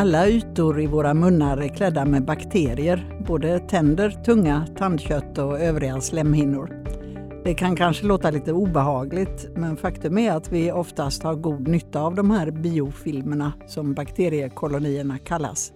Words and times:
Alla 0.00 0.28
ytor 0.28 0.80
i 0.80 0.86
våra 0.86 1.14
munnar 1.14 1.56
är 1.56 1.68
klädda 1.68 2.04
med 2.04 2.24
bakterier, 2.24 3.22
både 3.26 3.58
tänder, 3.58 4.10
tunga, 4.10 4.66
tandkött 4.76 5.38
och 5.38 5.60
övriga 5.60 6.00
slemhinnor. 6.00 6.84
Det 7.44 7.54
kan 7.54 7.76
kanske 7.76 8.06
låta 8.06 8.30
lite 8.30 8.52
obehagligt, 8.52 9.48
men 9.56 9.76
faktum 9.76 10.18
är 10.18 10.32
att 10.32 10.52
vi 10.52 10.72
oftast 10.72 11.22
har 11.22 11.34
god 11.34 11.68
nytta 11.68 12.00
av 12.00 12.14
de 12.14 12.30
här 12.30 12.50
biofilmerna 12.50 13.52
som 13.66 13.94
bakteriekolonierna 13.94 15.18
kallas. 15.18 15.72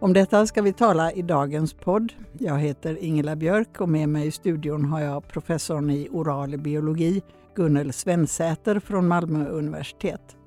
Om 0.00 0.12
detta 0.12 0.46
ska 0.46 0.62
vi 0.62 0.72
tala 0.72 1.12
i 1.12 1.22
dagens 1.22 1.74
podd. 1.74 2.12
Jag 2.38 2.58
heter 2.58 3.04
Ingela 3.04 3.36
Björk 3.36 3.80
och 3.80 3.88
med 3.88 4.08
mig 4.08 4.26
i 4.26 4.30
studion 4.30 4.84
har 4.84 5.00
jag 5.00 5.28
professorn 5.28 5.90
i 5.90 6.08
oral 6.12 6.58
biologi 6.58 7.22
Gunnel 7.54 7.92
Svensäter 7.92 8.80
från 8.80 9.08
Malmö 9.08 9.48
universitet. 9.48 10.37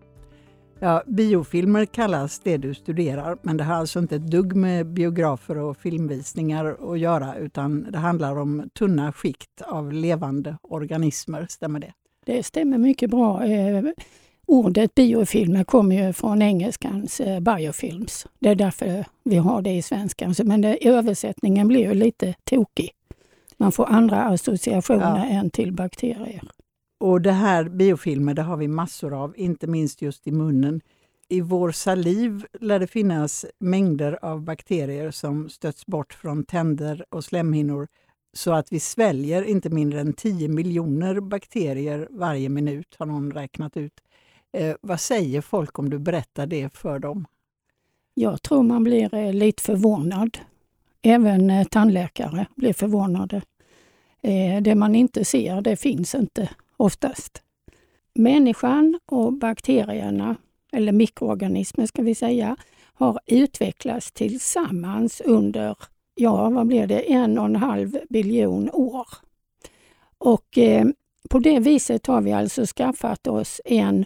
Ja, 0.83 1.03
biofilmer 1.07 1.85
kallas 1.85 2.39
det 2.39 2.57
du 2.57 2.73
studerar, 2.73 3.37
men 3.41 3.57
det 3.57 3.63
har 3.63 3.75
alltså 3.75 3.99
inte 3.99 4.15
ett 4.15 4.31
dugg 4.31 4.55
med 4.55 4.87
biografer 4.87 5.57
och 5.57 5.77
filmvisningar 5.77 6.91
att 6.91 6.99
göra, 6.99 7.35
utan 7.35 7.91
det 7.91 7.97
handlar 7.97 8.39
om 8.39 8.69
tunna 8.73 9.13
skikt 9.13 9.61
av 9.61 9.93
levande 9.93 10.57
organismer. 10.61 11.47
Stämmer 11.49 11.79
det? 11.79 11.93
Det 12.25 12.43
stämmer 12.43 12.77
mycket 12.77 13.09
bra. 13.09 13.43
Eh, 13.43 13.83
ordet 14.45 14.95
biofilmer 14.95 15.63
kommer 15.63 16.07
ju 16.07 16.13
från 16.13 16.41
engelskans 16.41 17.19
eh, 17.19 17.39
biofilms. 17.39 18.27
Det 18.39 18.49
är 18.49 18.55
därför 18.55 19.05
vi 19.23 19.37
har 19.37 19.61
det 19.61 19.71
i 19.71 19.81
svenskan. 19.81 20.35
Men 20.43 20.61
det, 20.61 20.87
översättningen 20.87 21.67
blir 21.67 21.79
ju 21.79 21.93
lite 21.93 22.33
tokig. 22.43 22.91
Man 23.57 23.71
får 23.71 23.85
andra 23.85 24.23
associationer 24.23 25.27
ja. 25.29 25.39
än 25.39 25.49
till 25.49 25.73
bakterier. 25.73 26.41
Och 27.01 27.21
det 27.21 27.31
här 27.31 27.69
biofilmer 27.69 28.33
det 28.33 28.41
har 28.41 28.57
vi 28.57 28.67
massor 28.67 29.13
av, 29.23 29.33
inte 29.37 29.67
minst 29.67 30.01
just 30.01 30.27
i 30.27 30.31
munnen. 30.31 30.81
I 31.29 31.41
vår 31.41 31.71
saliv 31.71 32.45
lär 32.59 32.79
det 32.79 32.87
finnas 32.87 33.45
mängder 33.59 34.19
av 34.21 34.41
bakterier 34.41 35.11
som 35.11 35.49
stöts 35.49 35.85
bort 35.85 36.13
från 36.13 36.43
tänder 36.43 37.05
och 37.09 37.23
slemhinnor 37.23 37.87
så 38.33 38.51
att 38.51 38.71
vi 38.71 38.79
sväljer 38.79 39.43
inte 39.43 39.69
mindre 39.69 39.99
än 40.01 40.13
10 40.13 40.47
miljoner 40.47 41.19
bakterier 41.19 42.07
varje 42.11 42.49
minut, 42.49 42.95
har 42.99 43.05
någon 43.05 43.31
räknat 43.31 43.77
ut. 43.77 43.93
Eh, 44.53 44.75
vad 44.81 44.99
säger 44.99 45.41
folk 45.41 45.79
om 45.79 45.89
du 45.89 45.99
berättar 45.99 46.47
det 46.47 46.73
för 46.73 46.99
dem? 46.99 47.25
Jag 48.13 48.41
tror 48.41 48.63
man 48.63 48.83
blir 48.83 49.13
eh, 49.13 49.33
lite 49.33 49.63
förvånad. 49.63 50.37
Även 51.01 51.49
eh, 51.49 51.67
tandläkare 51.67 52.45
blir 52.55 52.73
förvånade. 52.73 53.41
Eh, 54.21 54.61
det 54.61 54.75
man 54.75 54.95
inte 54.95 55.25
ser, 55.25 55.61
det 55.61 55.75
finns 55.75 56.15
inte 56.15 56.49
oftast. 56.81 57.41
Människan 58.13 58.99
och 59.05 59.33
bakterierna, 59.33 60.35
eller 60.71 60.91
mikroorganismer 60.91 61.85
ska 61.85 62.01
vi 62.01 62.15
säga, 62.15 62.55
har 62.93 63.19
utvecklats 63.25 64.11
tillsammans 64.11 65.21
under, 65.21 65.77
ja 66.15 66.49
vad 66.49 66.67
blir 66.67 66.87
det, 66.87 66.99
en 66.99 67.37
och 67.37 67.45
en 67.45 67.55
halv 67.55 67.97
biljon 68.09 68.69
år. 68.73 69.07
Och 70.17 70.57
eh, 70.57 70.85
på 71.29 71.39
det 71.39 71.59
viset 71.59 72.07
har 72.07 72.21
vi 72.21 72.31
alltså 72.31 72.65
skaffat 72.65 73.27
oss 73.27 73.61
en, 73.65 74.05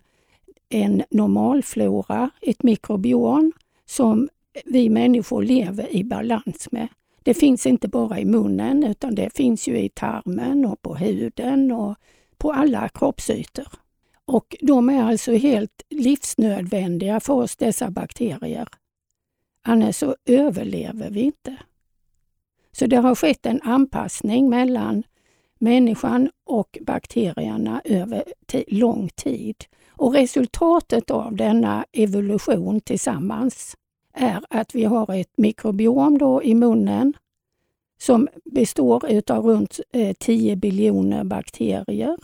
en 0.69 1.03
normalflora, 1.09 2.29
ett 2.41 2.63
mikrobiom, 2.63 3.51
som 3.85 4.29
vi 4.65 4.89
människor 4.89 5.43
lever 5.43 5.95
i 5.95 6.03
balans 6.03 6.71
med. 6.71 6.87
Det 7.23 7.33
finns 7.33 7.65
inte 7.65 7.87
bara 7.87 8.19
i 8.19 8.25
munnen 8.25 8.83
utan 8.83 9.15
det 9.15 9.29
finns 9.35 9.67
ju 9.67 9.77
i 9.77 9.89
tarmen 9.89 10.65
och 10.65 10.81
på 10.81 10.95
huden 10.95 11.71
och 11.71 11.95
på 12.37 12.51
alla 12.51 12.89
kroppsytor. 12.89 13.67
Och 14.25 14.55
de 14.61 14.89
är 14.89 15.03
alltså 15.03 15.31
helt 15.33 15.81
livsnödvändiga 15.89 17.19
för 17.19 17.33
oss, 17.33 17.55
dessa 17.55 17.91
bakterier. 17.91 18.67
Annars 19.61 19.95
så 19.95 20.15
överlever 20.25 21.09
vi 21.09 21.21
inte. 21.21 21.55
Så 22.71 22.87
det 22.87 22.95
har 22.95 23.15
skett 23.15 23.45
en 23.45 23.61
anpassning 23.61 24.49
mellan 24.49 25.03
människan 25.59 26.29
och 26.45 26.77
bakterierna 26.81 27.81
över 27.85 28.23
lång 28.67 29.09
tid. 29.09 29.55
Och 29.89 30.13
resultatet 30.13 31.11
av 31.11 31.35
denna 31.35 31.85
evolution 31.93 32.81
tillsammans 32.81 33.77
är 34.13 34.41
att 34.49 34.75
vi 34.75 34.83
har 34.83 35.15
ett 35.15 35.37
mikrobiom 35.37 36.17
då 36.17 36.43
i 36.43 36.55
munnen 36.55 37.13
som 38.05 38.27
består 38.45 39.21
av 39.31 39.45
runt 39.45 39.79
eh, 39.91 40.15
10 40.19 40.55
biljoner 40.55 41.23
bakterier. 41.23 42.17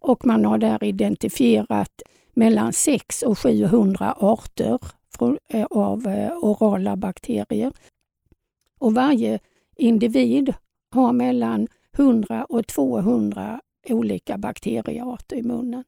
Och 0.00 0.26
man 0.26 0.44
har 0.44 0.58
där 0.58 0.84
identifierat 0.84 2.02
mellan 2.32 2.72
6 2.72 3.22
och 3.22 3.38
700 3.38 4.14
arter 4.18 4.78
eh, 5.48 5.66
av 5.70 6.06
eh, 6.06 6.32
orala 6.32 6.96
bakterier. 6.96 7.72
Och 8.78 8.94
varje 8.94 9.38
individ 9.76 10.54
har 10.94 11.12
mellan 11.12 11.68
100 11.92 12.44
och 12.44 12.66
200 12.66 13.60
olika 13.88 14.38
bakteriearter 14.38 15.36
i 15.36 15.42
munnen. 15.42 15.84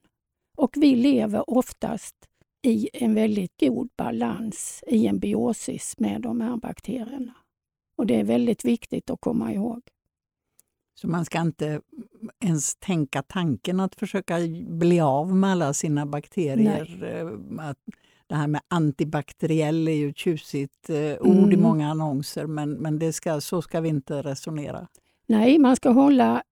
Och 0.56 0.72
vi 0.76 0.96
lever 0.96 1.50
oftast 1.50 2.16
i 2.62 2.88
en 2.92 3.14
väldigt 3.14 3.60
god 3.60 3.88
balans, 3.96 4.84
i 4.86 5.06
en 5.06 5.18
biosis 5.18 5.94
med 5.98 6.20
de 6.20 6.40
här 6.40 6.56
bakterierna. 6.56 7.41
Och 7.96 8.06
det 8.06 8.20
är 8.20 8.24
väldigt 8.24 8.64
viktigt 8.64 9.10
att 9.10 9.20
komma 9.20 9.52
ihåg. 9.52 9.82
Så 10.94 11.08
man 11.08 11.24
ska 11.24 11.40
inte 11.40 11.80
ens 12.40 12.76
tänka 12.76 13.22
tanken 13.22 13.80
att 13.80 13.94
försöka 13.94 14.38
bli 14.68 15.00
av 15.00 15.34
med 15.34 15.50
alla 15.50 15.72
sina 15.72 16.06
bakterier? 16.06 16.96
Nej. 17.00 17.68
Eh, 17.68 17.74
det 18.26 18.34
här 18.34 18.46
med 18.46 18.60
antibakteriell 18.68 19.88
är 19.88 19.92
ju 19.92 20.08
ett 20.08 20.16
tjusigt 20.16 20.90
eh, 20.90 21.16
ord 21.20 21.36
mm. 21.36 21.52
i 21.52 21.56
många 21.56 21.90
annonser, 21.90 22.46
men, 22.46 22.72
men 22.72 22.98
det 22.98 23.12
ska, 23.12 23.40
så 23.40 23.62
ska 23.62 23.80
vi 23.80 23.88
inte 23.88 24.22
resonera. 24.22 24.88
Nej, 25.26 25.58
man 25.58 25.76
ska 25.76 25.90
hålla 25.90 26.42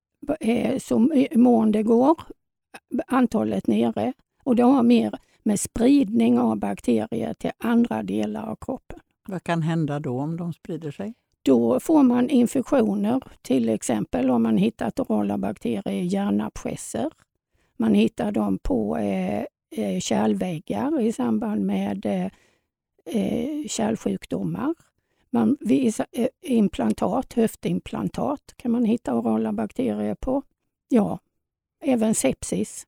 eh, 0.40 0.78
så 0.78 1.10
mån 1.34 1.72
det 1.72 1.82
går 1.82 2.20
antalet 3.06 3.66
nere. 3.66 4.12
Och 4.44 4.56
det 4.56 4.62
har 4.62 4.82
mer 4.82 5.18
med 5.42 5.60
spridning 5.60 6.38
av 6.38 6.56
bakterier 6.56 7.34
till 7.34 7.50
andra 7.58 8.02
delar 8.02 8.46
av 8.46 8.56
kroppen. 8.60 9.00
Vad 9.28 9.42
kan 9.42 9.62
hända 9.62 10.00
då 10.00 10.20
om 10.20 10.36
de 10.36 10.52
sprider 10.52 10.90
sig? 10.90 11.14
Då 11.42 11.80
får 11.80 12.02
man 12.02 12.30
infektioner, 12.30 13.20
till 13.42 13.68
exempel 13.68 14.30
om 14.30 14.42
man 14.42 14.56
hittat 14.56 15.00
orala 15.00 15.38
bakterier 15.38 15.88
i 15.88 16.06
hjärnabscesser. 16.06 17.10
Man 17.76 17.94
hittar 17.94 18.32
dem 18.32 18.58
på 18.58 18.96
eh, 18.96 19.44
eh 19.76 20.00
kärlväggar 20.00 21.00
i 21.00 21.12
samband 21.12 21.66
med 21.66 22.06
eh, 22.06 22.26
eh 23.04 23.66
kärlsjukdomar. 23.66 24.74
Man, 25.30 25.56
vid 25.60 25.94
eh, 26.12 26.28
implantat, 26.42 27.32
höftimplantat 27.32 28.54
kan 28.56 28.72
man 28.72 28.84
hitta 28.84 29.14
orala 29.14 29.52
bakterier 29.52 30.14
på. 30.14 30.42
Ja, 30.88 31.18
även 31.84 32.14
sepsis. 32.14 32.86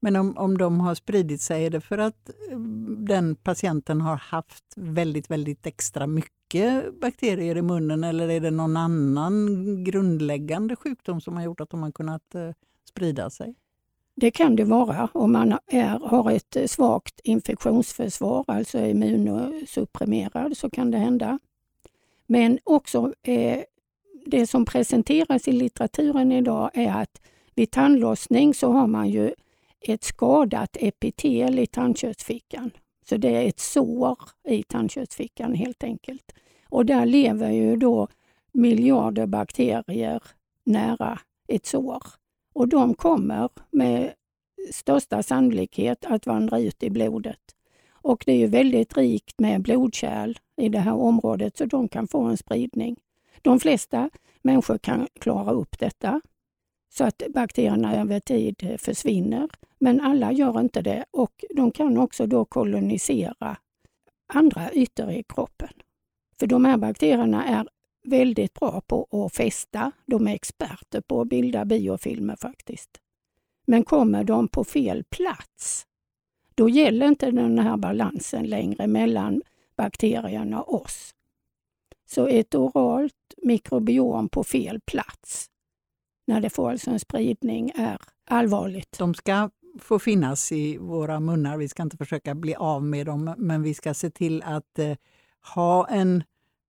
Men 0.00 0.16
om, 0.16 0.36
om 0.36 0.58
de 0.58 0.80
har 0.80 0.94
spridit 0.94 1.40
sig, 1.40 1.66
är 1.66 1.70
det 1.70 1.80
för 1.80 1.98
att 1.98 2.28
eh, 2.28 2.58
den 2.98 3.36
patienten 3.36 4.00
har 4.00 4.16
haft 4.16 4.64
väldigt, 4.76 5.30
väldigt 5.30 5.66
extra 5.66 6.06
mycket 6.06 7.00
bakterier 7.00 7.56
i 7.56 7.62
munnen 7.62 8.04
eller 8.04 8.28
är 8.30 8.40
det 8.40 8.50
någon 8.50 8.76
annan 8.76 9.84
grundläggande 9.84 10.76
sjukdom 10.76 11.20
som 11.20 11.36
har 11.36 11.44
gjort 11.44 11.60
att 11.60 11.70
de 11.70 11.82
har 11.82 11.90
kunnat 11.90 12.34
eh, 12.34 12.50
sprida 12.88 13.30
sig? 13.30 13.54
Det 14.14 14.30
kan 14.30 14.56
det 14.56 14.64
vara 14.64 15.08
om 15.12 15.32
man 15.32 15.58
är, 15.66 15.98
har 15.98 16.30
ett 16.30 16.56
eh, 16.56 16.66
svagt 16.66 17.20
infektionsförsvar, 17.24 18.44
alltså 18.48 18.78
är 18.78 18.88
immunosupprimerad, 18.88 20.56
så 20.56 20.70
kan 20.70 20.90
det 20.90 20.98
hända. 20.98 21.38
Men 22.26 22.58
också 22.64 23.12
eh, 23.22 23.62
det 24.26 24.46
som 24.46 24.64
presenteras 24.64 25.48
i 25.48 25.52
litteraturen 25.52 26.32
idag 26.32 26.70
är 26.74 26.92
att 26.92 27.20
vid 27.54 27.70
tandlossning 27.70 28.54
så 28.54 28.72
har 28.72 28.86
man 28.86 29.08
ju 29.08 29.34
ett 29.88 30.04
skadat 30.04 30.76
epitel 30.80 31.58
i 31.58 31.66
tandköttsfickan. 31.66 32.70
Så 33.08 33.16
det 33.16 33.36
är 33.36 33.48
ett 33.48 33.60
sår 33.60 34.18
i 34.48 34.62
tandköttsfickan 34.62 35.54
helt 35.54 35.84
enkelt. 35.84 36.32
Och 36.68 36.86
där 36.86 37.06
lever 37.06 37.50
ju 37.50 37.76
då 37.76 38.08
miljarder 38.52 39.26
bakterier 39.26 40.22
nära 40.64 41.18
ett 41.48 41.66
sår. 41.66 42.02
Och 42.52 42.68
de 42.68 42.94
kommer 42.94 43.48
med 43.70 44.12
största 44.72 45.22
sannolikhet 45.22 46.04
att 46.06 46.26
vandra 46.26 46.58
ut 46.58 46.82
i 46.82 46.90
blodet. 46.90 47.40
Och 47.90 48.22
det 48.26 48.32
är 48.32 48.36
ju 48.36 48.46
väldigt 48.46 48.96
rikt 48.96 49.40
med 49.40 49.62
blodkärl 49.62 50.38
i 50.56 50.68
det 50.68 50.78
här 50.78 50.94
området 50.94 51.56
så 51.56 51.64
de 51.64 51.88
kan 51.88 52.08
få 52.08 52.22
en 52.22 52.36
spridning. 52.36 52.96
De 53.42 53.60
flesta 53.60 54.10
människor 54.42 54.78
kan 54.78 55.08
klara 55.20 55.52
upp 55.52 55.78
detta 55.78 56.20
så 56.88 57.04
att 57.04 57.22
bakterierna 57.34 58.00
över 58.00 58.20
tid 58.20 58.56
eh, 58.62 58.76
försvinner. 58.76 59.48
Men 59.78 60.00
alla 60.00 60.32
gör 60.32 60.60
inte 60.60 60.82
det 60.82 61.04
och 61.10 61.44
de 61.56 61.70
kan 61.70 61.98
också 61.98 62.26
då 62.26 62.44
kolonisera 62.44 63.56
andra 64.26 64.72
ytor 64.72 65.10
i 65.10 65.22
kroppen. 65.28 65.72
För 66.38 66.46
de 66.46 66.64
här 66.64 66.76
bakterierna 66.76 67.44
är 67.44 67.68
väldigt 68.04 68.54
bra 68.54 68.80
på 68.80 69.08
att 69.10 69.36
fästa. 69.36 69.92
De 70.06 70.26
är 70.26 70.34
experter 70.34 71.00
på 71.00 71.20
att 71.20 71.28
bilda 71.28 71.64
biofilmer 71.64 72.36
faktiskt. 72.36 72.90
Men 73.66 73.84
kommer 73.84 74.24
de 74.24 74.48
på 74.48 74.64
fel 74.64 75.04
plats, 75.04 75.86
då 76.54 76.68
gäller 76.68 77.08
inte 77.08 77.30
den 77.30 77.58
här 77.58 77.76
balansen 77.76 78.46
längre 78.46 78.86
mellan 78.86 79.42
bakterierna 79.76 80.62
oss. 80.62 81.14
Så 82.08 82.26
ett 82.26 82.54
oralt 82.54 83.34
mikrobiom 83.42 84.28
på 84.28 84.44
fel 84.44 84.80
plats 84.80 85.50
när 86.26 86.40
det 86.40 86.50
får 86.50 86.70
alltså 86.70 86.90
en 86.90 87.00
spridning 87.00 87.72
är 87.74 87.98
allvarligt. 88.24 88.98
De 88.98 89.14
ska 89.14 89.50
få 89.78 89.98
finnas 89.98 90.52
i 90.52 90.78
våra 90.78 91.20
munnar. 91.20 91.56
Vi 91.56 91.68
ska 91.68 91.82
inte 91.82 91.96
försöka 91.96 92.34
bli 92.34 92.54
av 92.54 92.82
med 92.82 93.06
dem, 93.06 93.34
men 93.38 93.62
vi 93.62 93.74
ska 93.74 93.94
se 93.94 94.10
till 94.10 94.42
att 94.42 94.78
eh, 94.78 94.96
ha 95.54 95.88
en 95.88 96.24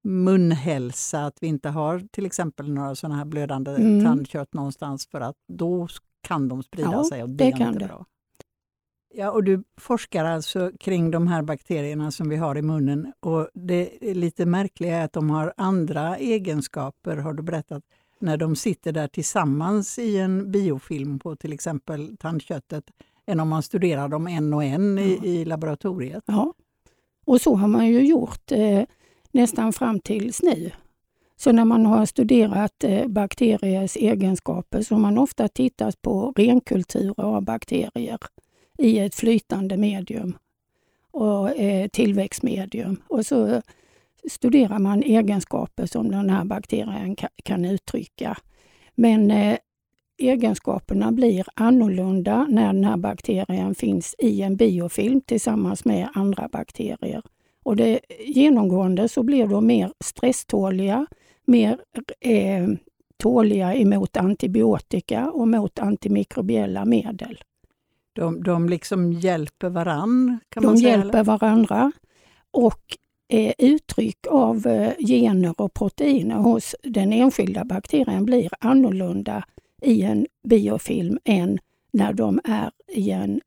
munhälsa, 0.04 1.24
att 1.26 1.38
vi 1.40 1.46
inte 1.46 1.68
har 1.68 2.02
till 2.10 2.26
exempel 2.26 2.72
några 2.72 2.94
sådana 2.94 3.16
här 3.16 3.24
blödande 3.24 3.70
mm. 3.70 4.04
tandkött 4.04 4.54
någonstans 4.54 5.06
för 5.06 5.20
att 5.20 5.36
då 5.48 5.88
kan 6.22 6.48
de 6.48 6.62
sprida 6.62 6.92
ja, 6.92 7.04
sig 7.04 7.22
och 7.22 7.28
det, 7.28 7.36
det 7.36 7.44
är 7.44 7.68
inte 7.68 7.78
det. 7.78 7.86
bra. 7.86 8.06
Ja, 9.14 9.30
och 9.30 9.44
du 9.44 9.64
forskar 9.80 10.24
alltså 10.24 10.72
kring 10.80 11.10
de 11.10 11.26
här 11.26 11.42
bakterierna 11.42 12.10
som 12.10 12.28
vi 12.28 12.36
har 12.36 12.58
i 12.58 12.62
munnen 12.62 13.12
och 13.20 13.48
det 13.54 13.98
lite 14.00 14.46
märkliga 14.46 14.96
är 14.96 15.04
att 15.04 15.12
de 15.12 15.30
har 15.30 15.54
andra 15.56 16.16
egenskaper, 16.16 17.16
har 17.16 17.32
du 17.32 17.42
berättat, 17.42 17.82
när 18.18 18.36
de 18.36 18.56
sitter 18.56 18.92
där 18.92 19.08
tillsammans 19.08 19.98
i 19.98 20.18
en 20.18 20.50
biofilm 20.50 21.18
på 21.18 21.36
till 21.36 21.52
exempel 21.52 22.16
tandköttet 22.16 22.84
än 23.26 23.40
om 23.40 23.48
man 23.48 23.62
studerar 23.62 24.08
dem 24.08 24.26
en 24.26 24.54
och 24.54 24.64
en 24.64 24.98
i, 24.98 25.20
i 25.22 25.44
laboratoriet. 25.44 26.24
Ja, 26.26 26.54
och 27.26 27.40
så 27.40 27.54
har 27.54 27.68
man 27.68 27.86
ju 27.86 28.06
gjort 28.06 28.52
eh, 28.52 28.82
nästan 29.32 29.72
fram 29.72 30.00
tills 30.00 30.42
nu. 30.42 30.70
Så 31.36 31.52
när 31.52 31.64
man 31.64 31.86
har 31.86 32.06
studerat 32.06 32.84
eh, 32.84 33.06
bakteriers 33.06 33.96
egenskaper 33.96 34.82
så 34.82 34.94
har 34.94 35.00
man 35.00 35.18
ofta 35.18 35.48
tittat 35.48 36.02
på 36.02 36.32
renkulturer 36.36 37.24
av 37.24 37.42
bakterier 37.42 38.18
i 38.78 38.98
ett 38.98 39.14
flytande 39.14 39.76
medium 39.76 40.38
och 41.10 41.56
eh, 41.56 41.88
tillväxtmedium. 41.88 43.02
Och 43.08 43.26
så 43.26 43.62
studerar 44.30 44.78
man 44.78 45.02
egenskaper 45.02 45.86
som 45.86 46.10
den 46.10 46.30
här 46.30 46.44
bakterien 46.44 47.16
kan 47.44 47.64
uttrycka. 47.64 48.38
Men 48.94 49.30
eh, 49.30 49.58
egenskaperna 50.18 51.12
blir 51.12 51.46
annorlunda 51.54 52.46
när 52.50 52.72
den 52.72 52.84
här 52.84 52.96
bakterien 52.96 53.74
finns 53.74 54.14
i 54.18 54.42
en 54.42 54.56
biofilm 54.56 55.20
tillsammans 55.20 55.84
med 55.84 56.08
andra 56.14 56.48
bakterier. 56.48 57.22
Och 57.62 57.76
det, 57.76 58.00
genomgående 58.20 59.08
så 59.08 59.22
blir 59.22 59.46
de 59.46 59.66
mer 59.66 59.92
stresståliga, 60.04 61.06
mer 61.44 61.78
eh, 62.20 62.68
tåliga 63.16 63.74
emot 63.74 64.16
antibiotika 64.16 65.30
och 65.30 65.48
mot 65.48 65.78
antimikrobiella 65.78 66.84
medel. 66.84 67.38
De, 68.12 68.42
de 68.42 68.68
liksom 68.68 69.12
hjälper 69.12 69.68
varann? 69.68 70.38
Kan 70.48 70.62
de 70.62 70.66
man 70.66 70.78
säga, 70.78 70.90
hjälper 70.90 71.08
eller? 71.20 71.24
varandra. 71.24 71.92
Och 72.50 72.96
uttryck 73.58 74.26
av 74.30 74.66
eh, 74.66 74.92
gener 74.98 75.60
och 75.60 75.74
proteiner 75.74 76.36
hos 76.36 76.74
den 76.82 77.12
enskilda 77.12 77.64
bakterien 77.64 78.24
blir 78.24 78.50
annorlunda 78.60 79.44
i 79.82 80.02
en 80.02 80.26
biofilm 80.48 81.18
än 81.24 81.58
när 81.92 82.12
de 82.12 82.40
är 82.44 82.70
i 82.92 83.10
en 83.10 83.40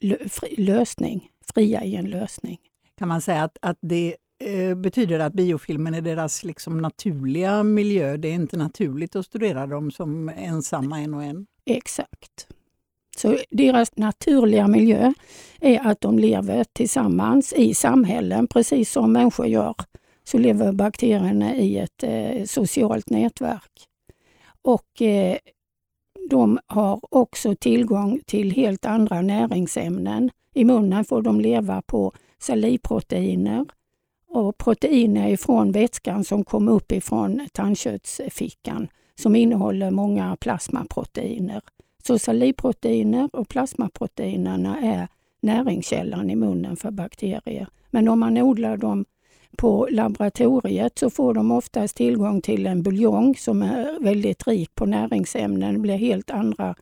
lösning, 0.58 1.30
fria 1.54 1.84
i 1.84 1.96
en 1.96 2.10
lösning. 2.10 2.58
Kan 2.98 3.08
man 3.08 3.22
säga 3.22 3.44
att, 3.44 3.58
att 3.62 3.78
det 3.82 4.16
eh, 4.44 4.76
betyder 4.76 5.20
att 5.20 5.34
biofilmen 5.34 5.94
är 5.94 6.02
deras 6.02 6.44
liksom 6.44 6.78
naturliga 6.78 7.64
miljö? 7.64 8.18
Det 8.18 8.28
är 8.28 8.34
inte 8.34 8.58
naturligt 8.58 9.16
att 9.16 9.26
studera 9.26 9.68
dem 9.68 9.92
som 9.92 10.30
ensamma 10.30 11.00
en 11.00 11.14
och 11.14 11.24
en? 11.24 11.48
Exakt. 11.66 12.48
Så 13.20 13.38
deras 13.50 13.98
naturliga 13.98 14.68
miljö 14.68 15.14
är 15.60 15.88
att 15.88 16.02
de 16.02 16.20
lever 16.20 16.64
tillsammans 16.74 17.54
i 17.54 17.74
samhällen, 17.74 18.48
precis 18.48 18.92
som 18.92 19.12
människor 19.12 19.48
gör. 19.48 19.76
Så 20.24 20.38
lever 20.38 20.72
bakterierna 20.72 21.56
i 21.56 21.78
ett 21.78 22.04
eh, 22.04 22.44
socialt 22.46 23.10
nätverk. 23.10 23.72
Och 24.62 25.02
eh, 25.02 25.38
de 26.30 26.60
har 26.68 27.00
också 27.12 27.56
tillgång 27.56 28.20
till 28.26 28.52
helt 28.52 28.86
andra 28.86 29.22
näringsämnen. 29.22 30.32
I 30.54 30.66
munnen 30.66 31.06
får 31.06 31.22
de 31.22 31.42
leva 31.42 31.82
på 31.82 32.14
salivproteiner 32.40 33.66
och 34.30 34.58
proteiner 34.58 35.30
ifrån 35.30 35.72
vätskan 35.72 36.24
som 36.24 36.44
kom 36.44 36.68
upp 36.68 36.92
ifrån 36.92 37.48
tandköttsfickan 37.54 38.88
som 39.22 39.36
innehåller 39.36 39.92
många 39.92 40.38
plasmaproteiner. 40.40 41.62
Så 42.10 42.20
salivproteiner 42.20 43.30
och 43.34 43.50
plasmaproteinerna 43.50 44.80
är 44.80 45.08
näringskällan 45.42 46.30
i 46.30 46.36
munnen 46.36 46.78
för 46.78 46.92
bakterier. 46.92 47.68
Men 47.90 48.08
om 48.08 48.20
man 48.20 48.38
odlar 48.38 48.78
dem 48.78 49.06
på 49.58 49.88
laboratoriet 49.92 51.00
så 51.00 51.10
får 51.10 51.34
de 51.34 51.52
oftast 51.52 51.96
tillgång 51.96 52.42
till 52.42 52.68
en 52.68 52.84
buljong 52.84 53.36
som 53.36 53.62
är 53.62 54.00
väldigt 54.00 54.48
rik 54.48 54.76
på 54.76 54.86
näringsämnen. 54.86 55.74
Det 55.74 55.80
blir 55.80 55.98
helt 55.98 56.30
andra 56.30 56.76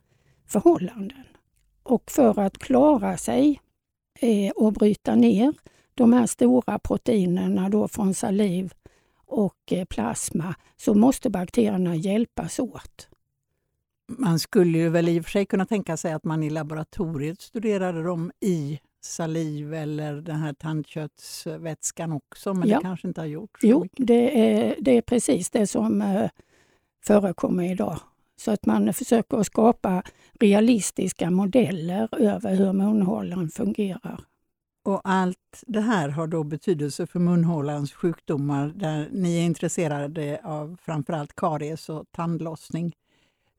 förhållanden. 0.46 1.24
Och 1.82 2.10
för 2.10 2.40
att 2.40 2.58
klara 2.58 3.16
sig 3.16 3.60
eh, 4.20 4.50
och 4.50 4.72
bryta 4.72 5.14
ner 5.14 5.54
de 5.94 6.12
här 6.12 6.26
stora 6.26 6.78
proteinerna 6.78 7.68
då 7.68 7.88
från 7.88 8.14
saliv 8.14 8.72
och 9.26 9.72
eh, 9.72 9.84
plasma 9.84 10.54
så 10.76 10.94
måste 10.94 11.30
bakterierna 11.30 11.96
hjälpas 11.96 12.58
åt. 12.58 13.08
Man 14.08 14.38
skulle 14.38 14.78
ju 14.78 14.88
väl 14.88 15.08
i 15.08 15.20
och 15.20 15.24
för 15.24 15.30
sig 15.30 15.46
kunna 15.46 15.66
tänka 15.66 15.96
sig 15.96 16.12
att 16.12 16.24
man 16.24 16.42
i 16.42 16.50
laboratoriet 16.50 17.40
studerade 17.40 18.02
dem 18.02 18.32
i 18.40 18.80
saliv 19.00 19.74
eller 19.74 20.14
den 20.14 20.36
här 20.36 20.52
tandköttsvätskan 20.52 22.12
också, 22.12 22.54
men 22.54 22.68
ja. 22.68 22.76
det 22.76 22.82
kanske 22.82 23.08
inte 23.08 23.20
har 23.20 23.26
gjorts? 23.26 23.60
Jo, 23.62 23.86
det 23.92 24.50
är, 24.50 24.76
det 24.80 24.96
är 24.96 25.02
precis 25.02 25.50
det 25.50 25.66
som 25.66 26.02
eh, 26.02 26.30
förekommer 27.06 27.72
idag. 27.72 28.00
Så 28.36 28.50
att 28.50 28.66
man 28.66 28.92
försöker 28.92 29.42
skapa 29.42 30.02
realistiska 30.40 31.30
modeller 31.30 32.08
över 32.20 32.54
hur 32.54 32.72
munhålan 32.72 33.48
fungerar. 33.48 34.24
Och 34.84 35.00
allt 35.04 35.64
det 35.66 35.80
här 35.80 36.08
har 36.08 36.26
då 36.26 36.44
betydelse 36.44 37.06
för 37.06 37.18
munhålans 37.18 37.92
sjukdomar 37.92 38.68
där 38.68 39.08
ni 39.12 39.38
är 39.38 39.42
intresserade 39.42 40.40
av 40.44 40.76
framförallt 40.82 41.34
karies 41.36 41.88
och 41.88 42.04
tandlossning. 42.10 42.94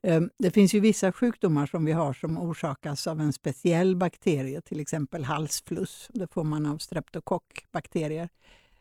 Ehm, 0.02 0.30
det 0.38 0.50
finns 0.50 0.74
ju 0.74 0.80
vissa 0.80 1.12
sjukdomar 1.12 1.66
som 1.66 1.84
vi 1.84 1.92
har 1.92 2.12
som 2.12 2.38
orsakas 2.38 3.06
av 3.06 3.20
en 3.20 3.32
speciell 3.32 3.96
bakterie, 3.96 4.60
till 4.60 4.80
exempel 4.80 5.24
halsfluss. 5.24 6.08
Det 6.12 6.32
får 6.32 6.44
man 6.44 6.66
av 6.66 6.78
streptokockbakterier. 6.78 8.28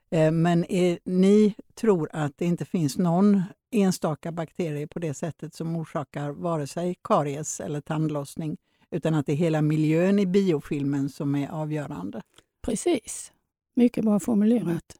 Ehm, 0.10 0.42
men 0.42 0.72
är, 0.72 1.00
ni 1.04 1.56
tror 1.76 2.10
att 2.14 2.38
det 2.38 2.46
inte 2.46 2.66
finns 2.66 2.98
någon 2.98 3.44
enstaka 3.72 4.32
bakterie 4.32 4.88
på 4.88 5.00
det 5.00 5.14
sättet 5.14 5.54
som 5.54 5.76
orsakar 5.76 6.30
vare 6.30 6.68
sig 6.68 6.96
karies 7.04 7.60
eller 7.60 7.82
tandlossning, 7.82 8.58
utan 8.92 9.14
att 9.14 9.26
det 9.26 9.32
är 9.32 9.36
hela 9.38 9.62
miljön 9.62 10.20
i 10.20 10.26
biofilmen 10.26 11.10
som 11.10 11.36
är 11.36 11.50
avgörande? 11.50 12.22
Precis. 12.62 13.32
Mycket 13.76 14.06
bra 14.06 14.20
formulerat. 14.20 14.96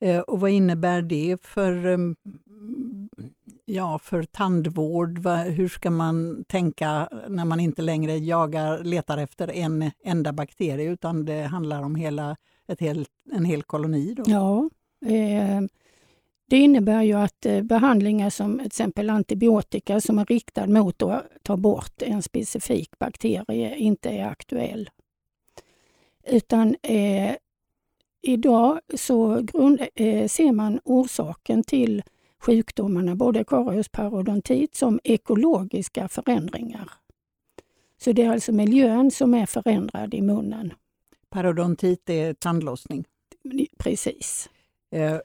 Ehm, 0.00 0.22
och 0.22 0.40
vad 0.40 0.50
innebär 0.50 1.02
det 1.02 1.36
för 1.42 1.98
ja, 3.72 3.98
för 3.98 4.22
tandvård? 4.22 5.26
Hur 5.26 5.68
ska 5.68 5.90
man 5.90 6.44
tänka 6.44 7.08
när 7.28 7.44
man 7.44 7.60
inte 7.60 7.82
längre 7.82 8.18
jagar, 8.18 8.84
letar 8.84 9.18
efter 9.18 9.50
en 9.50 9.90
enda 10.04 10.32
bakterie 10.32 10.90
utan 10.90 11.24
det 11.24 11.42
handlar 11.42 11.82
om 11.82 11.94
hela, 11.94 12.36
ett 12.68 12.80
helt, 12.80 13.08
en 13.32 13.44
hel 13.44 13.62
koloni? 13.62 14.14
Då? 14.14 14.22
Ja, 14.26 14.70
eh, 15.06 15.60
det 16.50 16.56
innebär 16.56 17.02
ju 17.02 17.12
att 17.12 17.46
eh, 17.46 17.62
behandlingar 17.62 18.30
som 18.30 18.58
till 18.58 18.66
exempel 18.66 19.10
antibiotika 19.10 20.00
som 20.00 20.18
är 20.18 20.24
riktad 20.24 20.66
mot 20.66 21.02
att 21.02 21.24
ta 21.42 21.56
bort 21.56 22.02
en 22.02 22.22
specifik 22.22 22.98
bakterie 22.98 23.76
inte 23.76 24.10
är 24.10 24.26
aktuell. 24.26 24.90
Utan 26.26 26.76
eh, 26.82 27.34
idag 28.22 28.80
så 28.94 29.40
grund, 29.42 29.80
eh, 29.94 30.28
ser 30.28 30.52
man 30.52 30.80
orsaken 30.84 31.64
till 31.64 32.02
sjukdomarna, 32.42 33.14
både 33.14 33.44
karies 33.44 33.86
och 33.86 33.92
parodontit, 33.92 34.74
som 34.74 35.00
ekologiska 35.04 36.08
förändringar. 36.08 36.90
Så 37.98 38.12
det 38.12 38.22
är 38.22 38.30
alltså 38.30 38.52
miljön 38.52 39.10
som 39.10 39.34
är 39.34 39.46
förändrad 39.46 40.14
i 40.14 40.22
munnen. 40.22 40.72
Parodontit 41.28 42.10
är 42.10 42.34
tandlossning? 42.34 43.04
Precis. 43.78 44.50
Eh, 44.90 45.16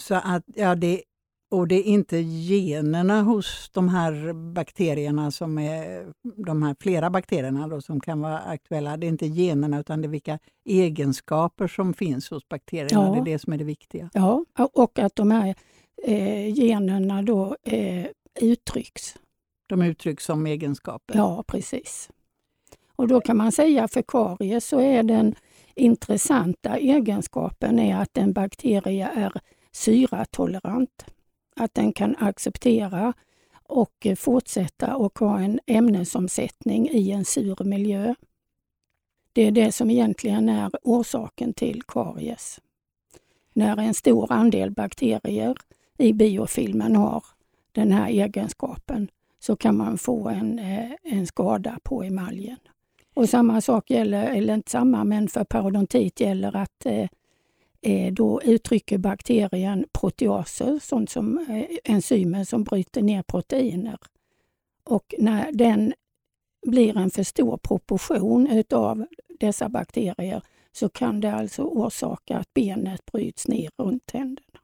så 0.00 0.14
att, 0.14 0.44
ja, 0.54 0.74
det, 0.74 1.02
och 1.50 1.68
det 1.68 1.74
är 1.74 1.82
inte 1.82 2.16
generna 2.18 3.22
hos 3.22 3.70
de 3.74 3.88
här 3.88 4.32
bakterierna 4.32 5.30
som 5.30 5.58
är 5.58 6.12
de 6.22 6.62
här 6.62 6.76
flera 6.80 7.10
bakterierna 7.10 7.68
då, 7.68 7.80
som 7.80 8.00
kan 8.00 8.20
vara 8.20 8.38
aktuella. 8.38 8.96
Det 8.96 9.06
är 9.06 9.08
inte 9.08 9.26
generna 9.26 9.80
utan 9.80 10.02
det 10.02 10.06
är 10.06 10.10
vilka 10.10 10.38
egenskaper 10.64 11.68
som 11.68 11.94
finns 11.94 12.30
hos 12.30 12.48
bakterierna. 12.48 13.06
Ja. 13.06 13.12
Det 13.12 13.30
är 13.30 13.32
det 13.34 13.38
som 13.38 13.52
är 13.52 13.58
det 13.58 13.64
viktiga. 13.64 14.10
Ja, 14.12 14.44
och 14.72 14.98
att 14.98 15.16
de 15.16 15.30
här 15.30 15.54
eh, 16.02 16.54
generna 16.54 17.22
då 17.22 17.56
eh, 17.62 18.06
uttrycks. 18.40 19.16
De 19.66 19.82
uttrycks 19.82 20.24
som 20.24 20.46
egenskaper? 20.46 21.16
Ja, 21.16 21.44
precis. 21.46 22.10
Och 22.96 23.08
då 23.08 23.20
kan 23.20 23.36
man 23.36 23.52
säga 23.52 23.88
för 23.88 24.02
karies 24.08 24.68
så 24.68 24.80
är 24.80 25.02
den 25.02 25.34
intressanta 25.74 26.76
egenskapen 26.78 27.78
är 27.78 27.96
att 27.96 28.18
en 28.18 28.32
bakterie 28.32 29.08
är 29.14 29.32
syratolerant. 29.72 31.06
Att 31.56 31.74
den 31.74 31.92
kan 31.92 32.16
acceptera 32.18 33.12
och 33.62 34.06
fortsätta 34.16 34.96
och 34.96 35.18
ha 35.18 35.40
en 35.40 35.60
ämnesomsättning 35.66 36.88
i 36.88 37.10
en 37.10 37.24
sur 37.24 37.64
miljö. 37.64 38.14
Det 39.32 39.42
är 39.42 39.50
det 39.50 39.72
som 39.72 39.90
egentligen 39.90 40.48
är 40.48 40.70
orsaken 40.82 41.54
till 41.54 41.82
karies. 41.82 42.60
När 43.52 43.76
en 43.76 43.94
stor 43.94 44.32
andel 44.32 44.70
bakterier 44.70 45.56
i 45.98 46.12
biofilmen 46.12 46.96
har 46.96 47.24
den 47.72 47.92
här 47.92 48.08
egenskapen 48.08 49.08
så 49.38 49.56
kan 49.56 49.76
man 49.76 49.98
få 49.98 50.28
en, 50.28 50.58
eh, 50.58 50.90
en 51.02 51.26
skada 51.26 51.78
på 51.82 52.02
emaljen. 52.02 52.58
Och 53.14 53.28
samma 53.28 53.60
sak 53.60 53.90
gäller, 53.90 54.26
eller 54.30 54.54
inte 54.54 54.70
samma, 54.70 55.04
men 55.04 55.28
för 55.28 55.44
parodontit 55.44 56.20
gäller 56.20 56.56
att 56.56 56.86
eh, 56.86 57.08
eh 57.82 58.12
då 58.12 58.42
uttrycker 58.42 58.98
bakterien 58.98 59.86
proteaser, 59.92 60.78
sånt 60.82 61.10
som 61.10 61.38
eh, 61.38 61.92
enzymer 61.94 62.44
som 62.44 62.64
bryter 62.64 63.02
ner 63.02 63.22
proteiner. 63.22 63.98
Och 64.84 65.14
när 65.18 65.52
den 65.52 65.94
blir 66.66 66.96
en 66.96 67.10
för 67.10 67.22
stor 67.22 67.56
proportion 67.56 68.46
utav 68.46 69.06
dessa 69.40 69.68
bakterier 69.68 70.42
så 70.72 70.88
kan 70.88 71.20
det 71.20 71.32
alltså 71.32 71.62
orsaka 71.62 72.38
att 72.38 72.54
benet 72.54 73.06
bryts 73.12 73.48
ner 73.48 73.70
runt 73.78 74.06
tänderna. 74.06 74.58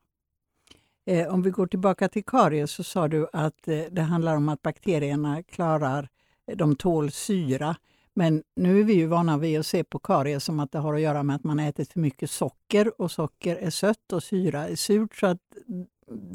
Eh, 1.06 1.34
om 1.34 1.42
vi 1.42 1.50
går 1.50 1.66
tillbaka 1.66 2.08
till 2.08 2.24
karies 2.24 2.70
så 2.70 2.84
sa 2.84 3.08
du 3.08 3.28
att 3.32 3.68
eh, 3.68 3.80
det 3.90 4.02
handlar 4.02 4.36
om 4.36 4.48
att 4.48 4.62
bakterierna 4.62 5.42
klarar, 5.42 6.08
eh, 6.46 6.56
de 6.56 6.76
tål 6.76 7.10
syra. 7.10 7.76
Men 8.14 8.42
nu 8.56 8.80
är 8.80 8.84
vi 8.84 8.92
ju 8.92 9.06
vana 9.06 9.38
vid 9.38 9.60
att 9.60 9.66
se 9.66 9.84
på 9.84 9.98
karies 9.98 10.44
som 10.44 10.60
att 10.60 10.72
det 10.72 10.78
har 10.78 10.94
att 10.94 11.00
göra 11.00 11.22
med 11.22 11.36
att 11.36 11.44
man 11.44 11.60
ätit 11.60 11.92
för 11.92 12.00
mycket 12.00 12.30
socker 12.30 13.00
och 13.00 13.10
socker 13.10 13.56
är 13.56 13.70
sött 13.70 14.12
och 14.12 14.22
syra 14.22 14.68
är 14.68 14.76
surt. 14.76 15.16
Så 15.16 15.26
att 15.26 15.38
mm, 15.68 15.86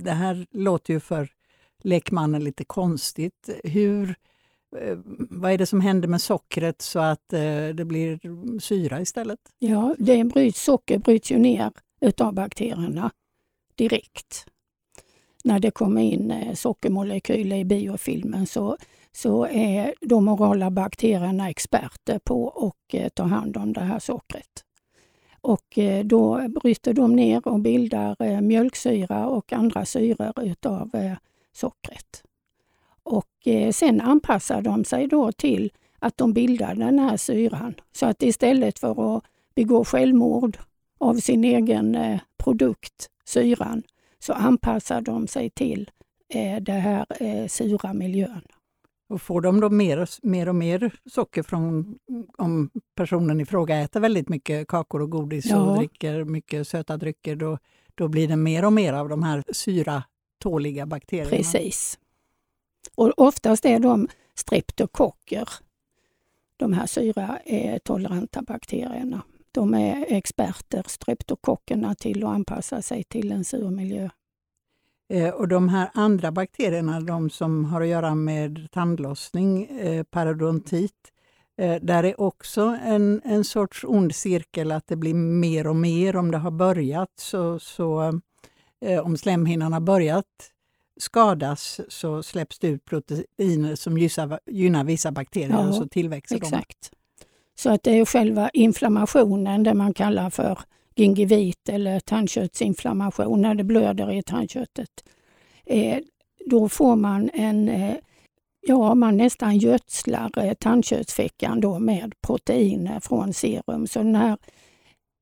det 0.03 0.11
här 0.11 0.45
låter 0.51 0.93
ju 0.93 0.99
för 0.99 1.29
lekmannen 1.83 2.43
lite 2.43 2.65
konstigt. 2.65 3.49
Hur, 3.63 4.15
eh, 4.77 4.97
vad 5.29 5.51
är 5.51 5.57
det 5.57 5.65
som 5.65 5.81
händer 5.81 6.07
med 6.07 6.21
sockret 6.21 6.81
så 6.81 6.99
att 6.99 7.33
eh, 7.33 7.67
det 7.73 7.85
blir 7.85 8.19
syra 8.59 9.01
istället? 9.01 9.39
Ja, 9.59 9.95
det 9.99 10.23
bryts, 10.23 10.63
socker 10.63 10.97
bryts 10.97 11.31
ju 11.31 11.37
ner 11.37 11.71
utav 12.01 12.33
bakterierna 12.33 13.11
direkt 13.75 14.45
när 15.47 15.59
det 15.59 15.71
kommer 15.71 16.01
in 16.01 16.31
eh, 16.31 16.53
sockermolekyler 16.53 17.55
i 17.55 17.65
biofilmen 17.65 18.47
så, 18.47 18.77
så 19.11 19.45
är 19.45 19.93
de 20.01 20.27
orala 20.27 20.71
bakterierna 20.71 21.49
experter 21.49 22.19
på 22.19 22.49
att 22.49 22.93
eh, 22.93 23.09
ta 23.09 23.23
hand 23.23 23.57
om 23.57 23.73
det 23.73 23.81
här 23.81 23.99
sockret. 23.99 24.63
Och 25.41 25.77
eh, 25.77 26.05
då 26.05 26.47
bryter 26.61 26.93
de 26.93 27.15
ner 27.15 27.47
och 27.47 27.59
bildar 27.59 28.41
mjölksyra 28.41 29.27
och 29.27 29.53
andra 29.53 29.85
syror 29.85 30.33
utav 30.43 31.15
sockret. 31.53 32.23
Och 33.03 33.47
sen 33.71 34.01
anpassar 34.01 34.61
de 34.61 34.85
sig 34.85 35.07
då 35.07 35.31
till 35.31 35.71
att 35.99 36.17
de 36.17 36.33
bildar 36.33 36.75
den 36.75 36.99
här 36.99 37.17
syran. 37.17 37.73
Så 37.91 38.05
att 38.05 38.23
istället 38.23 38.79
för 38.79 39.17
att 39.17 39.23
begå 39.55 39.85
självmord 39.85 40.57
av 40.97 41.15
sin 41.15 41.43
egen 41.43 41.97
produkt, 42.37 43.09
syran, 43.25 43.83
så 44.19 44.33
anpassar 44.33 45.01
de 45.01 45.27
sig 45.27 45.49
till 45.49 45.91
eh, 46.29 46.61
den 46.61 46.81
här 46.81 47.05
eh, 47.19 47.47
sura 47.47 47.93
miljön. 47.93 48.41
Och 49.09 49.21
får 49.21 49.41
de 49.41 49.59
då 49.59 49.69
mer, 49.69 50.09
mer 50.21 50.49
och 50.49 50.55
mer 50.55 50.91
socker 51.05 51.43
från 51.43 51.97
om 52.37 52.69
personen 52.95 53.41
i 53.41 53.45
fråga 53.45 53.77
äter 53.77 53.99
väldigt 53.99 54.29
mycket 54.29 54.67
kakor 54.67 55.01
och 55.01 55.09
godis 55.09 55.45
ja. 55.45 55.61
och 55.61 55.77
dricker 55.77 56.23
mycket 56.23 56.67
söta 56.67 56.97
drycker, 56.97 57.35
då, 57.35 57.57
då 57.95 58.07
blir 58.07 58.27
det 58.27 58.35
mer 58.35 58.65
och 58.65 58.73
mer 58.73 58.93
av 58.93 59.09
de 59.09 59.23
här 59.23 59.43
syratåliga 59.51 60.85
bakterierna? 60.85 61.29
Precis. 61.29 61.99
Och 62.95 63.13
oftast 63.17 63.65
är 63.65 63.79
de 63.79 64.07
streptokocker, 64.35 65.49
de 66.57 66.73
här 66.73 66.85
syratoleranta 66.85 68.41
bakterierna. 68.41 69.21
De 69.57 69.73
är 69.73 70.05
experter, 70.09 70.83
streptokockerna, 70.87 71.95
till 71.95 72.23
att 72.23 72.29
anpassa 72.29 72.81
sig 72.81 73.03
till 73.03 73.31
en 73.31 73.45
sur 73.45 73.69
miljö. 73.69 74.09
Eh, 75.09 75.29
och 75.29 75.47
de 75.47 75.69
här 75.69 75.89
andra 75.93 76.31
bakterierna, 76.31 76.99
de 76.99 77.29
som 77.29 77.65
har 77.65 77.81
att 77.81 77.87
göra 77.87 78.15
med 78.15 78.67
tandlossning, 78.71 79.65
eh, 79.65 80.03
parodontit, 80.03 81.11
eh, 81.57 81.75
där 81.81 82.03
är 82.03 82.21
också 82.21 82.77
en, 82.83 83.21
en 83.25 83.43
sorts 83.43 83.83
ond 83.83 84.15
cirkel, 84.15 84.71
att 84.71 84.87
det 84.87 84.95
blir 84.95 85.13
mer 85.13 85.67
och 85.67 85.75
mer 85.75 86.15
om 86.15 86.31
det 86.31 86.37
har 86.37 86.51
börjat. 86.51 87.11
Så, 87.19 87.59
så 87.59 88.19
om 89.03 89.17
slemhinnan 89.17 89.73
har 89.73 89.79
börjat 89.79 90.51
skadas 90.97 91.81
så 91.87 92.23
släpps 92.23 92.59
det 92.59 92.67
ut 92.67 92.85
proteiner 92.85 93.75
som 93.75 93.97
gynnar, 93.97 94.39
gynnar 94.45 94.83
vissa 94.83 95.11
bakterier 95.11 95.49
ja, 95.49 95.67
och 95.67 95.75
så 95.75 95.87
tillväxer 95.87 96.35
exakt. 96.35 96.91
de. 96.91 96.96
Så 97.59 97.69
att 97.69 97.83
det 97.83 97.99
är 97.99 98.05
själva 98.05 98.49
inflammationen, 98.49 99.63
det 99.63 99.73
man 99.73 99.93
kallar 99.93 100.29
för 100.29 100.59
gingivit 100.95 101.69
eller 101.69 101.99
tandköttsinflammation, 101.99 103.41
när 103.41 103.55
det 103.55 103.63
blöder 103.63 104.11
i 104.11 104.23
tandköttet. 104.23 105.03
Eh, 105.65 105.97
då 106.45 106.69
får 106.69 106.95
man 106.95 107.29
en, 107.33 107.69
eh, 107.69 107.95
ja 108.67 108.95
man 108.95 109.17
nästan 109.17 109.57
gödslar 109.57 110.31
eh, 110.37 110.53
tandköttsfickan 110.53 111.61
då 111.61 111.79
med 111.79 112.13
proteiner 112.21 112.99
från 112.99 113.33
serum. 113.33 113.87
Så 113.87 114.03
det 114.03 114.17
här 114.17 114.37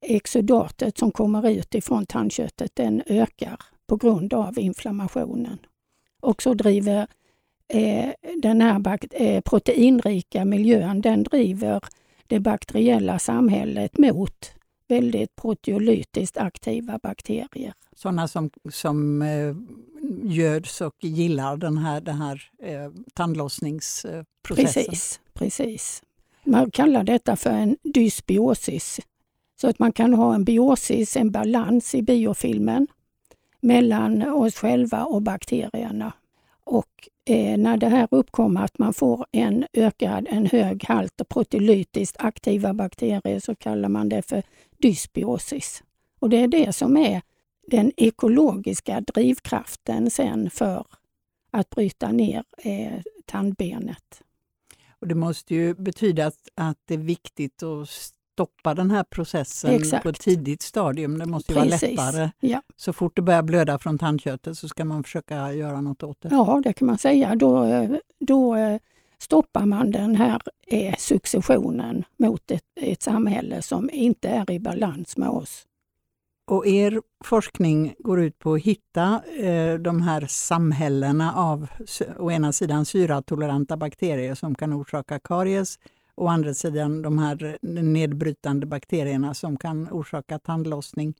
exudatet 0.05 0.97
som 0.97 1.11
kommer 1.11 1.49
ut 1.49 1.75
ifrån 1.75 2.05
tandköttet 2.05 2.71
den 2.73 3.03
ökar 3.05 3.59
på 3.87 3.95
grund 3.95 4.33
av 4.33 4.59
inflammationen. 4.59 5.57
Och 6.21 6.41
så 6.41 6.53
driver 6.53 7.07
eh, 7.73 8.09
den 8.35 8.61
här 8.61 8.97
eh, 9.11 9.41
proteinrika 9.41 10.45
miljön, 10.45 11.01
den 11.01 11.23
driver 11.23 11.81
det 12.27 12.39
bakteriella 12.39 13.19
samhället 13.19 13.97
mot 13.97 14.51
väldigt 14.87 15.35
proteolytiskt 15.35 16.37
aktiva 16.37 16.99
bakterier. 17.03 17.73
Sådana 17.95 18.27
som, 18.27 18.49
som 18.71 19.21
eh, 19.21 19.55
göds 20.23 20.81
och 20.81 20.95
gillar 21.01 21.57
den 21.57 21.77
här, 21.77 22.01
den 22.01 22.15
här 22.15 22.41
eh, 22.63 22.91
tandlossningsprocessen? 23.13 24.25
Precis, 24.43 25.19
precis. 25.33 26.03
Man 26.43 26.71
kallar 26.71 27.03
detta 27.03 27.35
för 27.35 27.49
en 27.49 27.77
dysbiosis. 27.83 28.99
Så 29.61 29.69
att 29.69 29.79
man 29.79 29.91
kan 29.91 30.13
ha 30.13 30.35
en 30.35 30.43
biosis, 30.43 31.17
en 31.17 31.31
balans 31.31 31.95
i 31.95 32.01
biofilmen 32.01 32.87
mellan 33.61 34.21
oss 34.21 34.55
själva 34.55 35.03
och 35.03 35.21
bakterierna. 35.21 36.13
Och 36.65 37.09
eh, 37.25 37.57
när 37.57 37.77
det 37.77 37.87
här 37.87 38.07
uppkommer 38.11 38.63
att 38.63 38.77
man 38.77 38.93
får 38.93 39.25
en 39.31 39.65
ökad, 39.73 40.27
en 40.29 40.45
hög 40.45 40.85
halt 40.85 41.21
proteolytiskt 41.29 42.15
aktiva 42.19 42.73
bakterier 42.73 43.39
så 43.39 43.55
kallar 43.55 43.89
man 43.89 44.09
det 44.09 44.21
för 44.21 44.43
dysbiosis. 44.77 45.83
Och 46.19 46.29
det 46.29 46.37
är 46.37 46.47
det 46.47 46.73
som 46.73 46.97
är 46.97 47.21
den 47.67 47.91
ekologiska 47.97 49.01
drivkraften 49.01 50.09
sen 50.09 50.49
för 50.49 50.85
att 51.51 51.69
bryta 51.69 52.11
ner 52.11 52.43
eh, 52.57 53.01
tandbenet. 53.25 54.21
Och 54.99 55.07
det 55.07 55.15
måste 55.15 55.55
ju 55.55 55.73
betyda 55.73 56.25
att, 56.27 56.49
att 56.55 56.77
det 56.85 56.93
är 56.93 56.97
viktigt 56.97 57.63
att 57.63 57.89
stoppa 58.35 58.73
den 58.73 58.91
här 58.91 59.03
processen 59.03 59.71
Exakt. 59.71 60.03
på 60.03 60.09
ett 60.09 60.19
tidigt 60.19 60.61
stadium. 60.61 61.17
Det 61.17 61.25
måste 61.25 61.51
ju 61.51 61.55
vara 61.55 61.65
lättare. 61.65 62.29
Ja. 62.39 62.61
Så 62.75 62.93
fort 62.93 63.15
det 63.15 63.21
börjar 63.21 63.43
blöda 63.43 63.79
från 63.79 63.97
tandköttet 63.97 64.57
så 64.57 64.67
ska 64.67 64.85
man 64.85 65.03
försöka 65.03 65.53
göra 65.53 65.81
något 65.81 66.03
åt 66.03 66.21
det. 66.21 66.29
Ja, 66.31 66.61
det 66.63 66.73
kan 66.73 66.85
man 66.85 66.97
säga. 66.97 67.35
Då, 67.35 67.67
då 68.19 68.55
eh, 68.55 68.79
stoppar 69.17 69.65
man 69.65 69.91
den 69.91 70.15
här 70.15 70.41
eh, 70.67 70.95
successionen 70.97 72.03
mot 72.17 72.51
ett, 72.51 72.63
ett 72.81 73.01
samhälle 73.01 73.61
som 73.61 73.89
inte 73.93 74.29
är 74.29 74.51
i 74.51 74.59
balans 74.59 75.17
med 75.17 75.29
oss. 75.29 75.65
Och 76.47 76.67
er 76.67 77.01
forskning 77.23 77.95
går 77.99 78.21
ut 78.21 78.39
på 78.39 78.53
att 78.53 78.61
hitta 78.61 79.21
eh, 79.39 79.73
de 79.73 80.01
här 80.01 80.25
samhällena 80.29 81.33
av 81.33 81.67
å 82.17 82.31
ena 82.31 82.51
sidan 82.51 82.85
syratoleranta 82.85 83.77
bakterier 83.77 84.35
som 84.35 84.55
kan 84.55 84.73
orsaka 84.73 85.19
karies 85.19 85.79
å 86.15 86.27
andra 86.27 86.53
sidan 86.53 87.01
de 87.01 87.17
här 87.19 87.57
nedbrytande 87.61 88.65
bakterierna 88.65 89.33
som 89.33 89.57
kan 89.57 89.89
orsaka 89.91 90.39
tandlossning. 90.39 91.13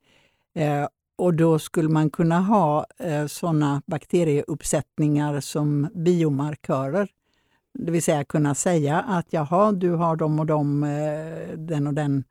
Eh, 0.54 0.88
och 1.16 1.34
då 1.34 1.58
skulle 1.58 1.88
man 1.88 2.10
kunna 2.10 2.40
ha 2.40 2.86
eh, 2.98 3.26
sådana 3.26 3.82
bakterieuppsättningar 3.86 5.40
som 5.40 5.88
biomarkörer. 5.94 7.08
Det 7.78 7.92
vill 7.92 8.02
säga 8.02 8.24
kunna 8.24 8.54
säga 8.54 9.00
att 9.00 9.26
jaha, 9.30 9.72
du 9.72 9.90
har 9.90 10.16
de 10.16 10.40
och 10.40 10.46
de, 10.46 10.84
eh, 10.84 11.58
den 11.58 11.86
och 11.86 11.94
den 11.94 12.24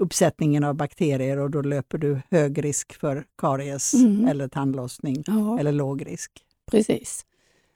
uppsättningen 0.00 0.64
av 0.64 0.74
bakterier 0.74 1.38
och 1.38 1.50
då 1.50 1.62
löper 1.62 1.98
du 1.98 2.20
hög 2.30 2.64
risk 2.64 2.94
för 3.00 3.24
karies 3.38 3.94
mm. 3.94 4.28
eller 4.28 4.48
tandlossning 4.48 5.24
ja. 5.26 5.58
eller 5.58 5.72
låg 5.72 6.06
risk. 6.06 6.32
Precis. 6.70 7.26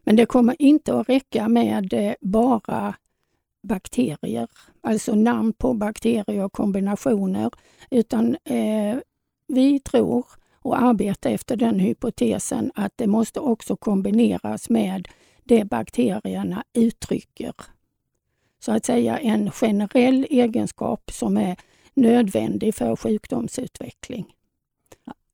Men 0.05 0.17
det 0.17 0.27
kommer 0.27 0.57
inte 0.59 0.95
att 0.95 1.09
räcka 1.09 1.49
med 1.49 2.15
bara 2.21 2.95
bakterier, 3.63 4.49
alltså 4.81 5.15
namn 5.15 5.53
på 5.53 5.75
bakterier 5.75 6.45
och 6.45 6.53
kombinationer, 6.53 7.51
utan 7.91 8.37
eh, 8.45 8.99
vi 9.47 9.81
tror 9.81 10.27
och 10.63 10.83
arbetar 10.83 11.31
efter 11.31 11.57
den 11.57 11.81
hypotesen 11.81 12.73
att 12.75 12.93
det 12.97 13.07
måste 13.07 13.41
också 13.41 13.77
kombineras 13.77 14.71
med 14.71 15.09
det 15.45 15.65
bakterierna 15.65 16.65
uttrycker. 16.73 17.55
Så 18.59 18.73
att 18.73 18.85
säga 18.85 19.19
en 19.19 19.51
generell 19.51 20.27
egenskap 20.31 21.11
som 21.13 21.37
är 21.37 21.57
nödvändig 21.95 22.75
för 22.75 22.97
sjukdomsutveckling. 22.97 24.35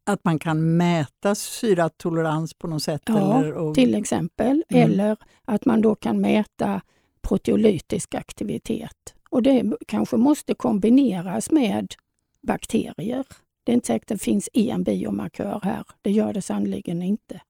Att 0.04 0.24
man 0.24 0.38
kan 0.38 0.76
mäta 0.76 1.34
syratolerans 1.34 2.54
på 2.54 2.66
något 2.66 2.82
sätt? 2.82 3.02
Ja, 3.06 3.38
eller, 3.38 3.52
och... 3.52 3.74
till 3.74 3.94
exempel. 3.94 4.64
Mm. 4.68 4.90
Eller 4.90 5.16
att 5.44 5.64
man 5.64 5.80
då 5.80 5.94
kan 5.94 6.20
mäta 6.20 6.80
proteolytisk 7.28 8.14
aktivitet. 8.14 9.14
Och 9.30 9.42
det 9.42 9.72
kanske 9.86 10.16
måste 10.16 10.54
kombineras 10.54 11.50
med 11.50 11.94
bakterier. 12.42 13.24
Det 13.64 13.72
är 13.72 13.74
inte 13.74 13.86
säkert 13.86 14.10
att 14.10 14.18
det 14.18 14.24
finns 14.24 14.48
en 14.52 14.82
biomarkör 14.82 15.60
här. 15.62 15.84
Det 16.02 16.10
gör 16.10 16.32
det 16.32 16.42
sannoliken 16.42 17.02
inte. 17.02 17.40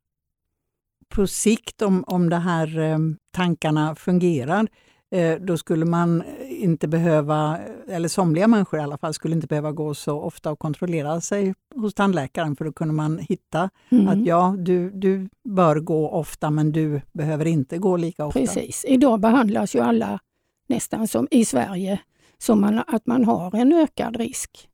På 1.08 1.26
sikt, 1.26 1.82
om, 1.82 2.04
om 2.06 2.30
de 2.30 2.36
här 2.36 2.78
eh, 2.78 2.98
tankarna 3.30 3.94
fungerar, 3.94 4.68
eh, 5.10 5.36
då 5.40 5.56
skulle 5.56 5.84
man 5.84 6.22
inte 6.56 6.88
behöva, 6.88 7.58
eller 7.88 8.08
somliga 8.08 8.48
människor 8.48 8.80
i 8.80 8.82
alla 8.82 8.98
fall, 8.98 9.14
skulle 9.14 9.34
inte 9.34 9.46
behöva 9.46 9.72
gå 9.72 9.94
så 9.94 10.20
ofta 10.20 10.50
och 10.50 10.58
kontrollera 10.58 11.20
sig 11.20 11.54
hos 11.74 11.94
tandläkaren 11.94 12.56
för 12.56 12.64
då 12.64 12.72
kunde 12.72 12.94
man 12.94 13.18
hitta 13.18 13.70
mm. 13.90 14.08
att 14.08 14.26
ja, 14.26 14.54
du, 14.58 14.90
du 14.90 15.28
bör 15.44 15.76
gå 15.80 16.10
ofta 16.10 16.50
men 16.50 16.72
du 16.72 17.00
behöver 17.12 17.46
inte 17.46 17.78
gå 17.78 17.96
lika 17.96 18.26
ofta. 18.26 18.40
Precis. 18.40 18.84
Idag 18.88 19.20
behandlas 19.20 19.74
ju 19.76 19.80
alla 19.80 20.18
nästan 20.66 21.08
som 21.08 21.28
i 21.30 21.44
Sverige 21.44 22.00
som 22.38 22.60
man, 22.60 22.82
att 22.86 23.06
man 23.06 23.24
har 23.24 23.54
en 23.54 23.72
ökad 23.72 24.16
risk. 24.16 24.68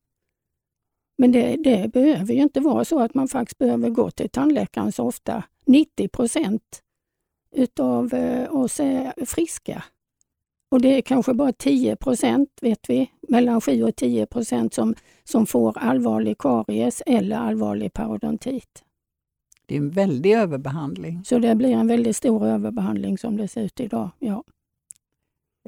Men 1.18 1.32
det, 1.32 1.56
det 1.56 1.92
behöver 1.92 2.34
ju 2.34 2.42
inte 2.42 2.60
vara 2.60 2.84
så 2.84 3.00
att 3.00 3.14
man 3.14 3.28
faktiskt 3.28 3.58
behöver 3.58 3.90
gå 3.90 4.10
till 4.10 4.30
tandläkaren 4.30 4.92
så 4.92 5.06
ofta. 5.06 5.42
90 5.66 6.08
procent 6.08 6.82
utav 7.52 8.14
eh, 8.14 8.56
oss 8.56 8.80
är 8.80 9.26
friska. 9.26 9.84
Och 10.72 10.80
det 10.80 10.96
är 10.96 11.00
kanske 11.00 11.34
bara 11.34 11.52
10 11.52 11.96
procent, 11.96 12.48
vet 12.60 12.90
vi, 12.90 13.10
mellan 13.28 13.60
7 13.60 13.82
och 13.82 13.96
10 13.96 14.26
procent 14.26 14.74
som, 14.74 14.94
som 15.24 15.46
får 15.46 15.78
allvarlig 15.78 16.38
karies 16.38 17.02
eller 17.06 17.36
allvarlig 17.36 17.92
parodontit. 17.92 18.84
Det 19.66 19.74
är 19.74 19.78
en 19.78 19.90
väldig 19.90 20.32
överbehandling. 20.32 21.22
Så 21.24 21.38
det 21.38 21.54
blir 21.54 21.72
en 21.72 21.86
väldigt 21.86 22.16
stor 22.16 22.46
överbehandling 22.46 23.18
som 23.18 23.36
det 23.36 23.48
ser 23.48 23.62
ut 23.62 23.80
idag, 23.80 24.10
ja. 24.18 24.44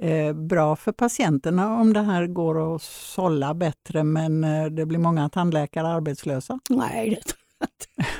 Eh, 0.00 0.32
bra 0.32 0.76
för 0.76 0.92
patienterna 0.92 1.80
om 1.80 1.92
det 1.92 2.02
här 2.02 2.26
går 2.26 2.75
att 2.75 2.82
sålla 2.82 3.54
bättre 3.54 4.04
men 4.04 4.44
eh, 4.44 4.66
det 4.66 4.87
blir 4.87 4.99
många 4.99 5.28
tandläkare 5.28 5.88
arbetslösa? 5.88 6.61
Nej, 6.70 7.11
det 7.11 7.37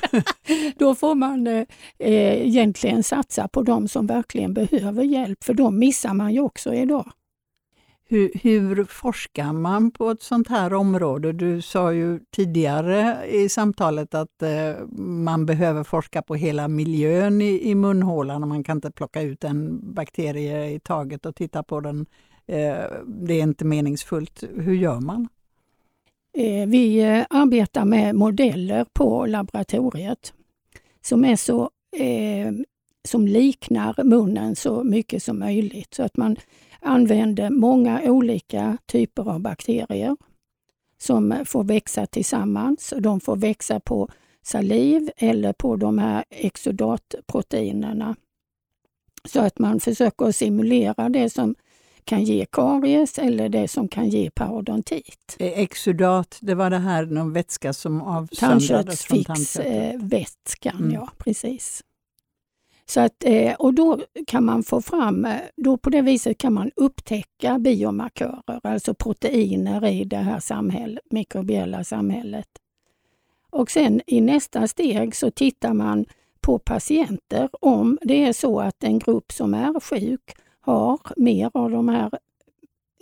Då 0.77 0.95
får 0.95 1.15
man 1.15 1.47
eh, 1.47 1.65
eh, 1.99 2.47
egentligen 2.47 3.03
satsa 3.03 3.47
på 3.47 3.61
de 3.61 3.87
som 3.87 4.07
verkligen 4.07 4.53
behöver 4.53 5.03
hjälp, 5.03 5.43
för 5.43 5.53
de 5.53 5.79
missar 5.79 6.13
man 6.13 6.33
ju 6.33 6.39
också 6.39 6.73
idag. 6.73 7.11
Hur, 8.07 8.31
hur, 8.43 8.83
forskar 8.83 9.53
man 9.53 9.91
på 9.91 10.09
ett 10.09 10.21
sånt 10.21 10.47
här 10.47 10.73
område? 10.73 11.31
Du 11.33 11.61
sa 11.61 11.93
ju 11.93 12.19
tidigare 12.31 13.27
i 13.27 13.49
samtalet 13.49 14.13
att 14.13 14.41
eh, 14.41 14.87
man 14.97 15.45
behöver 15.45 15.83
forska 15.83 16.21
på 16.21 16.35
hela 16.35 16.67
miljön 16.67 17.41
i, 17.41 17.69
i 17.69 17.75
munhålan 17.75 18.43
och 18.43 18.49
man 18.49 18.63
kan 18.63 18.77
inte 18.77 18.91
plocka 18.91 19.21
ut 19.21 19.43
en 19.43 19.79
bakterie 19.93 20.71
i 20.71 20.79
taget 20.79 21.25
och 21.25 21.35
titta 21.35 21.63
på 21.63 21.79
den. 21.79 22.05
Eh, 22.47 22.85
det 23.05 23.33
är 23.33 23.43
inte 23.43 23.65
meningsfullt. 23.65 24.43
Hur 24.55 24.75
gör 24.75 24.99
man? 24.99 25.27
Eh, 26.37 26.67
vi 26.67 26.99
eh, 26.99 27.25
arbetar 27.29 27.85
med 27.85 28.15
modeller 28.15 28.85
på 28.93 29.25
laboratoriet 29.25 30.33
som 31.01 31.25
är 31.25 31.35
så 31.35 31.69
eh, 31.97 32.53
som 33.03 33.27
liknar 33.27 34.03
munnen 34.03 34.55
så 34.55 34.83
mycket 34.83 35.23
som 35.23 35.39
möjligt. 35.39 35.93
Så 35.93 36.03
att 36.03 36.17
man 36.17 36.35
använder 36.79 37.49
många 37.49 38.01
olika 38.03 38.77
typer 38.85 39.29
av 39.29 39.39
bakterier 39.39 40.17
som 40.97 41.35
får 41.45 41.63
växa 41.63 42.05
tillsammans. 42.05 42.93
De 42.99 43.19
får 43.19 43.35
växa 43.35 43.79
på 43.79 44.09
saliv 44.41 45.11
eller 45.17 45.53
på 45.53 45.75
de 45.75 45.97
här 45.97 46.23
exodatproteinerna. 46.29 48.15
Så 49.25 49.39
att 49.39 49.59
man 49.59 49.79
försöker 49.79 50.31
simulera 50.31 51.09
det 51.09 51.29
som 51.29 51.55
kan 52.05 52.23
ge 52.23 52.45
karies 52.51 53.19
eller 53.19 53.49
det 53.49 53.67
som 53.67 53.87
kan 53.87 54.09
ge 54.09 54.29
parodontit. 54.29 55.35
Eh, 55.39 55.59
exudat, 55.59 56.37
det 56.41 56.55
var 56.55 56.69
det 56.69 56.77
här 56.77 57.05
någon 57.05 57.33
vätska 57.33 57.73
som 57.73 58.01
avsöndrades 58.01 59.03
från 59.03 59.23
tandköttet? 59.23 60.01
vätskan, 60.01 60.77
mm. 60.77 60.91
ja 60.91 61.09
precis. 61.17 61.83
Så 62.85 62.99
att, 62.99 63.23
eh, 63.25 63.53
och 63.53 63.73
då 63.73 63.99
kan 64.27 64.45
man 64.45 64.63
få 64.63 64.81
fram, 64.81 65.25
eh, 65.25 65.39
då 65.55 65.77
på 65.77 65.89
det 65.89 66.01
viset 66.01 66.37
kan 66.37 66.53
man 66.53 66.71
upptäcka 66.75 67.59
biomarkörer, 67.59 68.59
alltså 68.63 68.93
proteiner 68.93 69.85
i 69.85 70.03
det 70.03 70.17
här 70.17 70.39
samhället, 70.39 71.03
mikrobiella 71.09 71.83
samhället. 71.83 72.47
Och 73.49 73.71
sen 73.71 74.01
i 74.07 74.21
nästa 74.21 74.67
steg 74.67 75.15
så 75.15 75.31
tittar 75.31 75.73
man 75.73 76.05
på 76.41 76.59
patienter 76.59 77.49
om 77.61 77.97
det 78.01 78.25
är 78.25 78.33
så 78.33 78.59
att 78.59 78.83
en 78.83 78.99
grupp 78.99 79.31
som 79.31 79.53
är 79.53 79.79
sjuk 79.79 80.35
har 80.65 80.99
mer 81.17 81.51
av 81.53 81.71
de 81.71 81.89
här 81.89 82.11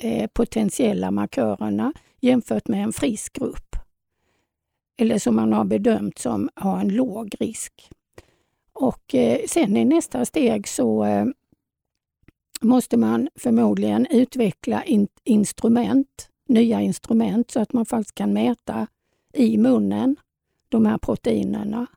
eh, 0.02 0.28
potentiella 0.28 1.12
markörerna 1.12 1.94
jämfört 2.22 2.68
med 2.68 2.84
en 2.84 2.94
frisk 2.94 3.34
grupp. 3.34 3.76
Eller 4.98 5.18
som 5.18 5.36
man 5.36 5.54
har 5.54 5.66
bedömt 5.66 6.18
som 6.18 6.50
har 6.56 6.80
en 6.80 6.90
låg 6.90 7.36
risk. 7.40 7.90
Och 8.74 9.16
eh, 9.16 9.40
sen 9.48 9.78
i 9.78 9.86
nästa 9.86 10.26
steg 10.26 10.68
så 10.68 11.04
eh, 11.04 11.26
måste 12.62 12.98
man 12.98 13.30
förmodligen 13.36 14.08
utveckla 14.10 14.84
in 14.84 15.08
instrument, 15.24 16.30
nya 16.48 16.82
instrument 16.82 17.52
så 17.52 17.60
att 17.60 17.74
man 17.74 17.86
faktiskt 17.86 18.16
kan 18.16 18.34
mäta 18.34 18.88
i 19.34 19.58
munnen 19.58 20.16
de 20.70 20.86
här 20.86 20.98
proteinerna. 20.98 21.88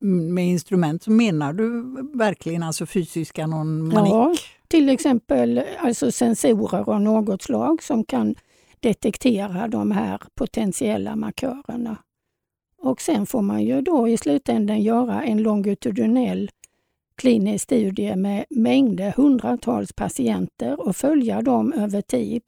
Med 0.00 0.48
instrument 0.48 1.02
så 1.02 1.10
menar 1.10 1.52
du 1.52 1.82
verkligen 2.18 2.62
alltså 2.62 2.86
fysiska, 2.86 3.46
någon 3.46 3.88
manik? 3.88 4.12
Ja, 4.12 4.34
till 4.68 4.88
exempel 4.88 5.62
alltså 5.78 6.12
sensorer 6.12 6.90
av 6.90 7.00
något 7.00 7.42
slag 7.42 7.82
som 7.82 8.04
kan 8.04 8.34
detektera 8.80 9.68
de 9.68 9.90
här 9.90 10.20
potentiella 10.34 11.16
markörerna. 11.16 11.96
Och 12.78 13.00
sen 13.00 13.26
får 13.26 13.42
man 13.42 13.62
ju 13.62 13.80
då 13.80 14.08
i 14.08 14.16
slutändan 14.16 14.82
göra 14.82 15.22
en 15.22 15.42
longitudinell 15.42 16.50
klinisk 17.16 17.64
studie 17.64 18.16
med 18.16 18.44
mängder, 18.50 19.12
hundratals 19.12 19.92
patienter 19.92 20.80
och 20.80 20.96
följa 20.96 21.42
dem 21.42 21.72
över 21.72 22.00
tid 22.00 22.42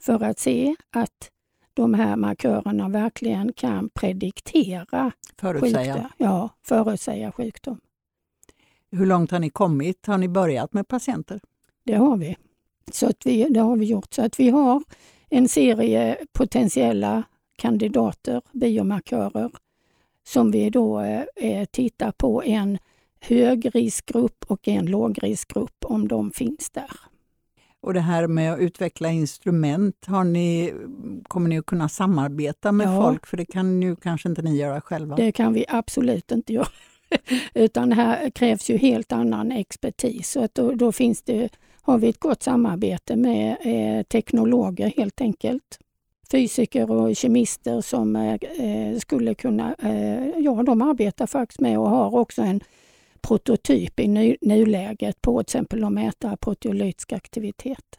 för 0.00 0.22
att 0.22 0.38
se 0.38 0.76
att 0.90 1.30
de 1.74 1.94
här 1.94 2.16
markörerna 2.16 2.88
verkligen 2.88 3.52
kan 3.52 3.88
prediktera 3.88 5.12
förutsäga. 5.40 5.94
sjukdom. 5.94 6.08
Ja, 6.16 6.48
förutsäga 6.62 7.32
sjukdom. 7.32 7.80
Hur 8.90 9.06
långt 9.06 9.30
har 9.30 9.38
ni 9.38 9.50
kommit? 9.50 10.06
Har 10.06 10.18
ni 10.18 10.28
börjat 10.28 10.72
med 10.72 10.88
patienter? 10.88 11.40
Det 11.84 11.94
har 11.94 12.16
vi. 12.16 12.36
Så 12.90 13.06
att 13.06 13.26
vi, 13.26 13.44
det 13.44 13.60
har 13.60 13.76
vi 13.76 13.86
gjort. 13.86 14.14
Så 14.14 14.22
att 14.22 14.40
vi 14.40 14.48
har 14.48 14.82
en 15.28 15.48
serie 15.48 16.16
potentiella 16.32 17.22
kandidater, 17.56 18.42
biomarkörer, 18.52 19.50
som 20.24 20.50
vi 20.50 20.70
då 20.70 21.00
eh, 21.36 21.64
tittar 21.64 22.12
på 22.12 22.42
en 22.42 22.78
högriskgrupp 23.20 24.44
och 24.48 24.68
en 24.68 24.86
lågriskgrupp 24.86 25.84
om 25.84 26.08
de 26.08 26.30
finns 26.30 26.70
där. 26.70 27.11
Och 27.82 27.94
det 27.94 28.00
här 28.00 28.26
med 28.26 28.52
att 28.52 28.58
utveckla 28.58 29.10
instrument, 29.10 30.06
har 30.06 30.24
ni, 30.24 30.74
kommer 31.28 31.48
ni 31.48 31.58
att 31.58 31.66
kunna 31.66 31.88
samarbeta 31.88 32.72
med 32.72 32.86
ja, 32.86 33.02
folk? 33.02 33.26
För 33.26 33.36
det 33.36 33.44
kan 33.44 33.82
ju 33.82 33.96
kanske 33.96 34.28
inte 34.28 34.42
ni 34.42 34.56
göra 34.56 34.80
själva? 34.80 35.16
Det 35.16 35.32
kan 35.32 35.52
vi 35.52 35.64
absolut 35.68 36.32
inte 36.32 36.52
göra. 36.52 36.68
Utan 37.54 37.92
här 37.92 38.30
krävs 38.30 38.70
ju 38.70 38.76
helt 38.76 39.12
annan 39.12 39.52
expertis. 39.52 40.30
Så 40.30 40.44
att 40.44 40.54
då, 40.54 40.72
då 40.72 40.92
finns 40.92 41.22
det, 41.22 41.48
har 41.82 41.98
vi 41.98 42.08
ett 42.08 42.20
gott 42.20 42.42
samarbete 42.42 43.16
med 43.16 43.56
eh, 43.60 44.02
teknologer 44.02 44.92
helt 44.96 45.20
enkelt. 45.20 45.78
Fysiker 46.30 46.90
och 46.90 47.16
kemister 47.16 47.80
som 47.80 48.16
eh, 48.16 48.34
eh 48.34 48.98
skulle 48.98 49.34
kunna, 49.34 49.74
eh, 49.82 50.28
ja 50.38 50.62
de 50.62 50.82
arbetar 50.82 51.26
faktiskt 51.26 51.60
med 51.60 51.78
och 51.78 51.90
har 51.90 52.14
också 52.14 52.42
en 52.42 52.60
prototyp 53.22 54.00
i 54.00 54.08
nu, 54.08 54.36
nuläget 54.40 55.22
på 55.22 55.42
till 55.42 55.56
exempel 55.56 55.84
att 55.84 55.92
mäta 55.92 56.36
proteolytisk 56.36 57.12
aktivitet. 57.12 57.98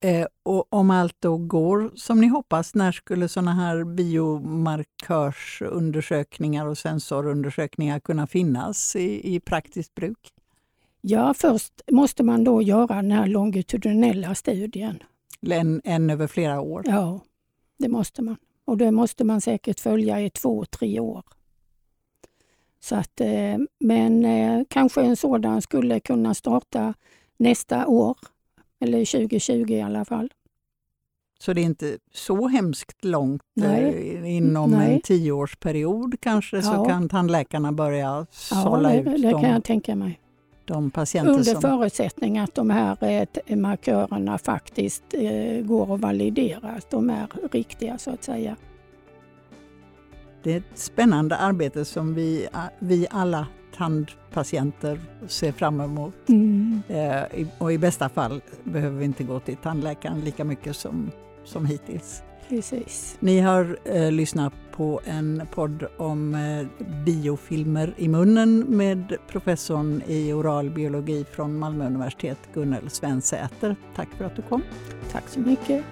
Eh, 0.00 0.26
och 0.42 0.72
om 0.72 0.90
allt 0.90 1.16
då 1.20 1.36
går 1.36 1.92
som 1.94 2.20
ni 2.20 2.26
hoppas, 2.26 2.74
när 2.74 2.92
skulle 2.92 3.28
sådana 3.28 3.52
här 3.52 3.84
biomarkörsundersökningar 3.84 6.66
och 6.66 6.78
sensorundersökningar 6.78 8.00
kunna 8.00 8.26
finnas 8.26 8.96
i, 8.96 9.34
i 9.34 9.40
praktiskt 9.40 9.94
bruk? 9.94 10.32
Ja, 11.00 11.34
först 11.34 11.82
måste 11.90 12.22
man 12.22 12.44
då 12.44 12.62
göra 12.62 12.94
den 12.94 13.10
här 13.10 13.26
longitudinella 13.26 14.34
studien. 14.34 15.02
En, 15.50 15.80
en 15.84 16.10
över 16.10 16.26
flera 16.26 16.60
år? 16.60 16.82
Ja, 16.86 17.20
det 17.78 17.88
måste 17.88 18.22
man. 18.22 18.36
Och 18.64 18.76
det 18.76 18.90
måste 18.90 19.24
man 19.24 19.40
säkert 19.40 19.80
följa 19.80 20.20
i 20.20 20.30
två, 20.30 20.64
tre 20.64 21.00
år. 21.00 21.22
Så 22.84 22.96
att, 22.96 23.20
eh, 23.20 23.58
men 23.80 24.24
eh, 24.24 24.62
kanske 24.68 25.02
en 25.02 25.16
sådan 25.16 25.62
skulle 25.62 26.00
kunna 26.00 26.34
starta 26.34 26.94
nästa 27.36 27.86
år, 27.86 28.16
eller 28.80 29.04
2020 29.04 29.66
i 29.72 29.82
alla 29.82 30.04
fall. 30.04 30.32
Så 31.40 31.52
det 31.52 31.60
är 31.60 31.64
inte 31.64 31.98
så 32.12 32.48
hemskt 32.48 33.04
långt 33.04 33.42
Nej. 33.54 34.14
eh, 34.16 34.36
inom 34.36 34.70
Nej. 34.70 34.94
en 34.94 35.00
tioårsperiod 35.00 36.14
kanske 36.20 36.62
så 36.62 36.72
Ja. 36.72 36.84
kan 36.84 37.08
tandläkarna 37.08 37.72
börja 37.72 38.00
Ja, 38.00 38.26
sålla 38.30 38.88
det, 38.88 38.98
ut 38.98 39.22
det 39.22 39.30
kan 39.30 39.42
jag 39.50 39.64
tänka 39.64 39.96
mig. 39.96 40.20
de 40.64 40.90
patienter 40.90 41.32
Under 41.32 41.44
som... 41.44 41.60
förutsättning 41.60 42.38
att 42.38 42.54
de 42.54 42.70
här 42.70 43.56
markörerna 43.56 44.38
faktiskt 44.38 45.04
går 45.62 45.94
att 45.94 46.00
validera, 46.00 46.68
att 46.68 46.90
de 46.90 47.10
är 47.10 47.26
riktiga 47.52 47.98
så 47.98 48.10
att 48.10 48.24
säga. 48.24 48.56
Det 50.42 50.52
är 50.52 50.56
ett 50.56 50.78
spännande 50.78 51.36
arbete 51.36 51.84
som 51.84 52.14
vi, 52.14 52.48
vi 52.78 53.06
alla 53.10 53.46
tandpatienter 53.76 55.00
ser 55.26 55.52
fram 55.52 55.80
emot. 55.80 56.14
Eh, 56.88 57.40
i- 57.40 57.46
Och 57.58 57.72
i 57.72 57.78
bästa 57.78 58.08
fall 58.08 58.40
behöver 58.64 58.98
vi 58.98 59.04
inte 59.04 59.24
gå 59.24 59.40
till 59.40 59.56
tandläkaren 59.56 60.20
lika 60.20 60.44
mycket 60.44 60.76
som, 60.76 61.10
som 61.44 61.66
hittills. 61.66 62.22
Precis. 62.48 63.16
Ni 63.20 63.40
har 63.40 63.78
eh, 63.84 64.12
lyssnat 64.12 64.52
på 64.76 65.00
en 65.04 65.42
podd 65.54 65.84
om 65.98 66.34
eh, 66.34 66.86
biofilmer 67.04 67.94
i 67.96 68.08
munnen 68.08 68.58
med 68.68 69.16
professorn 69.28 70.02
i 70.06 70.32
oral 70.32 70.70
biologi 70.70 71.24
från 71.32 71.58
Malmö 71.58 71.86
universitet, 71.86 72.38
Gunnel 72.54 72.90
Svensäter. 72.90 73.76
Tack 73.96 74.08
för 74.18 74.24
att 74.24 74.36
du 74.36 74.42
kom. 74.42 74.62
Tack 75.12 75.28
så 75.28 75.40
mycket. 75.40 75.84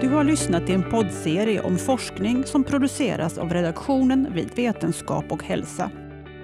Du 0.00 0.08
har 0.08 0.24
lyssnat 0.24 0.66
till 0.66 0.74
en 0.74 0.90
poddserie 0.90 1.60
om 1.60 1.78
forskning 1.78 2.44
som 2.44 2.64
produceras 2.64 3.38
av 3.38 3.52
redaktionen 3.52 4.32
vid 4.34 4.50
Vetenskap 4.56 5.32
och 5.32 5.44
hälsa. 5.44 5.90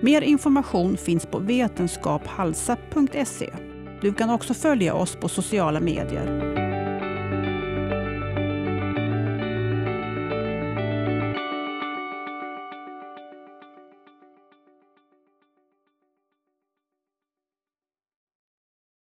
Mer 0.01 0.23
information 0.23 0.97
finns 0.97 1.27
på 1.27 1.39
vetenskaphalsa.se. 1.39 3.51
Du 4.01 4.15
kan 4.15 4.31
också 4.31 4.55
följa 4.55 4.95
oss 4.95 5.17
på 5.17 5.29
sociala 5.29 5.81
medier. 5.81 6.66